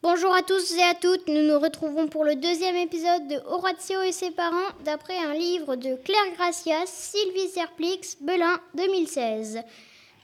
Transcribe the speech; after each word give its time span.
Bonjour 0.00 0.32
à 0.32 0.42
tous 0.42 0.76
et 0.76 0.82
à 0.82 0.94
toutes, 0.94 1.26
nous 1.26 1.42
nous 1.42 1.58
retrouvons 1.58 2.06
pour 2.06 2.22
le 2.22 2.36
deuxième 2.36 2.76
épisode 2.76 3.26
de 3.26 3.42
Horatio 3.46 4.00
et 4.02 4.12
ses 4.12 4.30
parents 4.30 4.70
d'après 4.84 5.18
un 5.18 5.34
livre 5.34 5.74
de 5.74 5.96
Claire 5.96 6.32
Gracias, 6.36 6.86
Sylvie 6.86 7.48
Serplix, 7.48 8.16
Belin, 8.20 8.60
2016. 8.76 9.58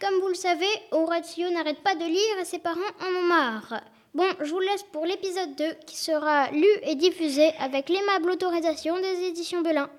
Comme 0.01 0.21
vous 0.21 0.29
le 0.29 0.35
savez, 0.35 0.69
Horatio 0.93 1.51
n'arrête 1.51 1.83
pas 1.83 1.97
de 1.97 2.05
lire 2.05 2.39
et 2.41 2.45
ses 2.45 2.61
parents 2.61 2.79
en 3.01 3.19
ont 3.19 3.27
marre. 3.27 3.81
Bon, 4.15 4.29
je 4.41 4.51
vous 4.53 4.61
laisse 4.61 4.85
pour 4.93 5.07
l'épisode 5.07 5.57
2 5.57 5.65
qui 5.89 5.97
sera 5.97 6.53
lu 6.53 6.69
et 6.85 6.95
diffusé 6.95 7.51
avec 7.59 7.89
l'aimable 7.89 8.31
autorisation 8.31 9.01
des 9.01 9.25
éditions 9.25 9.63
Belin. 9.63 9.91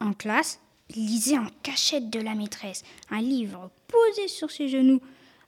En 0.00 0.14
classe, 0.14 0.58
lisait 0.96 1.36
en 1.36 1.48
cachette 1.62 2.08
de 2.08 2.20
la 2.20 2.34
maîtresse 2.34 2.82
un 3.10 3.20
livre 3.20 3.70
posé 3.88 4.26
sur 4.26 4.50
ses 4.50 4.68
genoux. 4.68 5.02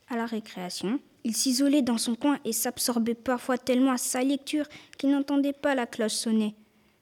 À 0.08 0.16
la 0.16 0.26
récréation, 0.26 1.00
il 1.24 1.34
s'isolait 1.36 1.82
dans 1.82 1.98
son 1.98 2.14
coin 2.14 2.38
et 2.44 2.52
s'absorbait 2.52 3.14
parfois 3.14 3.58
tellement 3.58 3.92
à 3.92 3.98
sa 3.98 4.22
lecture 4.22 4.66
qu'il 4.98 5.10
n'entendait 5.10 5.52
pas 5.52 5.74
la 5.74 5.86
cloche 5.86 6.12
sonner. 6.12 6.54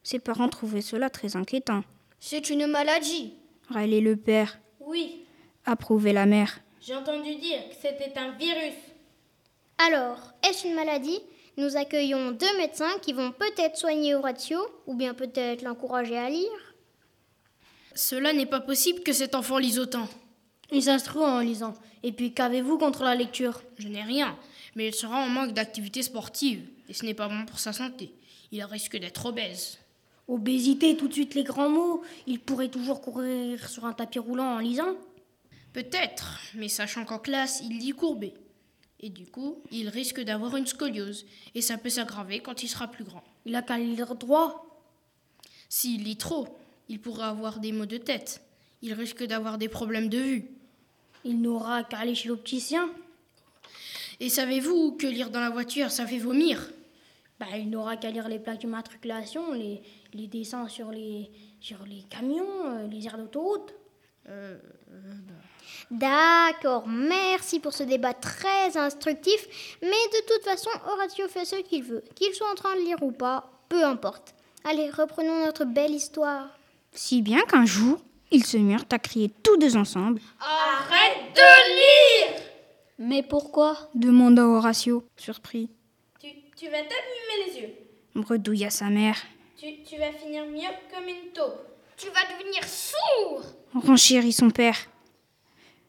Ses 0.03 0.19
parents 0.19 0.49
trouvaient 0.49 0.81
cela 0.81 1.11
très 1.11 1.37
inquiétant. 1.37 1.83
C'est 2.21 2.49
une 2.51 2.67
maladie. 2.67 3.35
Râlait 3.69 4.01
le 4.01 4.17
père. 4.17 4.59
Oui, 4.81 5.21
Approuvait 5.67 6.13
la 6.13 6.27
mère. 6.27 6.61
j'ai 6.81 6.95
entendu 6.95 7.37
dire 7.37 7.59
que 7.71 7.75
c'était 7.81 8.19
un 8.19 8.33
virus. 8.33 8.75
Alors, 9.79 10.33
est-ce 10.47 10.67
une 10.67 10.75
maladie? 10.75 11.19
Nous 11.57 11.77
accueillons 11.77 12.33
deux 12.33 12.57
médecins 12.59 12.99
qui 13.01 13.13
vont 13.15 13.33
peut-être 13.33 13.77
soigner 13.79 14.15
Horatio 14.15 14.59
ou 14.87 14.95
bien 14.95 15.15
peut-être 15.15 15.63
l'encourager 15.63 16.19
à 16.19 16.29
lire. 16.29 16.75
Cela 17.95 18.33
n'est 18.33 18.45
pas 18.47 18.61
possible 18.61 19.03
que 19.03 19.13
cet 19.13 19.35
enfant 19.35 19.59
lise 19.59 19.79
autant. 19.79 20.09
Il 20.73 20.83
s'instruit 20.83 21.23
en 21.23 21.41
lisant. 21.41 21.75
Et 22.03 22.13
puis 22.13 22.33
qu'avez-vous 22.33 22.79
contre 22.79 23.03
la 23.03 23.15
lecture? 23.15 23.63
Je 23.79 23.89
n'ai 23.89 24.03
rien, 24.03 24.37
mais 24.75 24.89
il 24.89 24.95
sera 24.95 25.25
en 25.25 25.29
manque 25.29 25.53
d'activité 25.53 26.03
sportive, 26.03 26.67
et 26.89 26.95
ce 26.95 27.05
n'est 27.05 27.15
pas 27.15 27.29
bon 27.29 27.47
pour 27.47 27.59
sa 27.59 27.73
santé. 27.73 28.13
Il 28.53 28.63
risque 28.65 28.97
d'être 28.97 29.27
obèse. 29.27 29.79
Obésité, 30.29 30.97
tout 30.97 31.09
de 31.09 31.13
suite 31.13 31.35
les 31.35 31.45
grands 31.45 31.69
mots. 31.69 32.03
Il 32.27 32.41
pourrait 32.41 32.69
toujours 32.69 33.01
courir 33.01 33.69
sur 33.69 33.85
un 33.85 33.93
tapis 33.93 34.19
roulant 34.19 34.55
en 34.55 34.59
lisant. 34.59 34.97
Peut-être, 35.73 36.41
mais 36.55 36.69
sachant 36.69 37.05
qu'en 37.05 37.19
classe, 37.19 37.63
il 37.65 37.79
lit 37.79 37.93
courbé. 37.93 38.33
Et 39.01 39.11
du 39.11 39.27
coup, 39.27 39.63
il 39.71 39.89
risque 39.89 40.21
d'avoir 40.21 40.57
une 40.57 40.67
scoliose, 40.67 41.27
et 41.55 41.61
ça 41.61 41.77
peut 41.77 41.91
s'aggraver 41.91 42.41
quand 42.41 42.63
il 42.63 42.69
sera 42.69 42.89
plus 42.89 43.05
grand. 43.05 43.25
Il 43.45 43.55
a 43.55 43.63
qu'à 43.63 43.77
lire 43.77 44.15
droit. 44.15 44.67
S'il 45.69 46.05
lit 46.05 46.17
trop, 46.17 46.49
il 46.89 47.01
pourrait 47.01 47.27
avoir 47.27 47.59
des 47.59 47.73
maux 47.73 47.87
de 47.87 47.99
tête. 47.99 48.41
Il 48.85 48.93
risque 48.93 49.25
d'avoir 49.25 49.57
des 49.57 49.71
problèmes 49.71 50.11
de 50.11 50.19
vue. 50.19 50.45
Il 51.25 51.41
n'aura 51.41 51.85
qu'à 51.85 52.01
aller 52.01 52.15
chez 52.15 52.29
l'opticien. 52.29 52.91
Et 54.21 54.29
savez-vous 54.29 54.93
que 54.93 55.07
lire 55.07 55.31
dans 55.31 55.41
la 55.41 55.49
voiture, 55.49 55.91
ça 55.91 56.07
fait 56.07 56.19
vomir? 56.19 56.71
Bah, 57.41 57.47
il 57.57 57.71
n'aura 57.71 57.97
qu'à 57.97 58.11
lire 58.11 58.29
les 58.29 58.39
plaques 58.39 58.61
d'immatriculation, 58.61 59.53
les, 59.53 59.81
les 60.13 60.27
dessins 60.27 60.69
sur 60.69 60.91
les, 60.91 61.31
sur 61.61 61.79
les 61.87 62.03
camions, 62.11 62.45
euh, 62.67 62.87
les 62.87 63.07
aires 63.07 63.17
d'autoroute. 63.17 63.73
D'accord, 65.91 66.87
merci 66.87 67.61
pour 67.61 67.73
ce 67.73 67.85
débat 67.85 68.13
très 68.13 68.77
instructif, 68.77 69.79
mais 69.81 69.89
de 69.89 70.27
toute 70.27 70.45
façon, 70.45 70.69
Horatio 70.87 71.27
fait 71.29 71.47
ce 71.47 71.57
qu'il 71.57 71.85
veut. 71.85 72.05
Qu'il 72.15 72.35
soit 72.35 72.51
en 72.51 72.55
train 72.55 72.77
de 72.77 72.83
lire 72.83 73.03
ou 73.03 73.13
pas, 73.13 73.51
peu 73.71 73.83
importe. 73.83 74.35
Allez, 74.63 74.91
reprenons 74.91 75.47
notre 75.47 75.65
belle 75.65 75.93
histoire. 75.93 76.51
Si 76.93 77.23
bien 77.23 77.41
qu'un 77.47 77.65
jour, 77.65 77.99
ils 78.31 78.45
se 78.45 78.57
mirent 78.57 78.85
à 78.91 78.99
crier 78.99 79.31
tous 79.43 79.57
deux 79.57 79.77
ensemble, 79.77 80.21
Arrête 80.41 81.35
de 81.35 82.31
lire 82.31 82.41
Mais 82.99 83.23
pourquoi? 83.23 83.77
demanda 83.95 84.47
Horatio, 84.47 85.05
surpris. 85.17 85.71
tu, 86.21 86.29
tu 86.57 86.67
vas 86.67 86.79
t'abîmer 86.83 87.47
les 87.47 87.61
yeux. 87.61 87.75
Bredouilla 88.15 88.71
sa 88.71 88.87
mère. 88.91 89.17
Tu, 89.57 89.83
tu 89.85 89.97
vas 89.99 90.13
finir 90.13 90.45
mieux 90.47 90.71
comme 90.93 91.09
une 91.09 91.33
taupe. 91.33 91.61
Tu 91.97 92.07
vas 92.09 92.23
devenir 92.39 92.63
sourd 92.65 93.43
renchérit 93.75 94.33
son 94.33 94.51
père. 94.51 94.77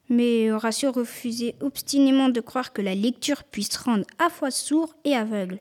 Mais 0.10 0.52
Horatio 0.52 0.92
refusait 0.92 1.56
obstinément 1.62 2.30
de 2.30 2.40
croire 2.42 2.74
que 2.74 2.82
la 2.82 2.94
lecture 2.96 3.44
puisse 3.44 3.76
rendre 3.78 4.06
à 4.20 4.30
fois 4.30 4.52
sourd 4.52 4.94
et 5.04 5.16
aveugle. 5.16 5.60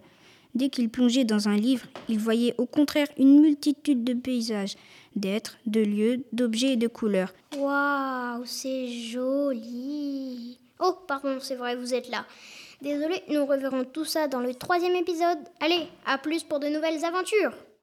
Dès 0.55 0.69
qu'il 0.69 0.89
plongeait 0.89 1.25
dans 1.25 1.49
un 1.49 1.57
livre, 1.57 1.87
il 2.09 2.19
voyait 2.19 2.55
au 2.59 2.67
contraire 2.67 3.09
une 3.19 3.41
multitude 3.41 4.05
de 4.05 4.15
paysages, 4.15 4.77
d'êtres, 5.17 5.59
de 5.67 5.81
lieux, 5.81 6.25
d'objets 6.33 6.75
et 6.75 6.77
de 6.77 6.87
couleurs. 6.87 7.33
Waouh, 7.57 8.45
c'est 8.45 8.87
joli. 8.89 10.59
Oh, 10.79 10.97
pardon, 11.09 11.39
c'est 11.41 11.57
vrai, 11.57 11.75
vous 11.77 11.95
êtes 11.95 12.09
là. 12.09 12.25
Désolé, 12.83 13.23
nous 13.29 13.47
reverrons 13.47 13.85
tout 13.85 14.05
ça 14.05 14.29
dans 14.29 14.41
le 14.41 14.55
troisième 14.55 14.95
épisode. 14.95 15.39
Allez, 15.61 15.89
à 16.07 16.19
plus 16.19 16.43
pour 16.43 16.61
de 16.61 16.69
nouvelles 16.69 17.05
aventures. 17.05 17.55